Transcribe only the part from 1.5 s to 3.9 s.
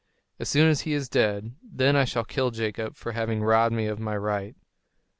then I shall kill Jacob for having robbed me